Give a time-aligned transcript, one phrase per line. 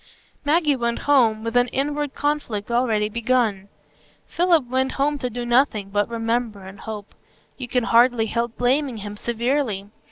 [0.43, 3.69] Maggie went home, with an inward conflict already begun;
[4.25, 7.13] Philip went home to do nothing but remember and hope.
[7.59, 9.91] You can hardly help blaming him severely.